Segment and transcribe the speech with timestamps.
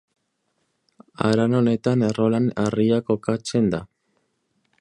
[1.25, 3.83] Haran honetan Errolan Harria kokatzen da.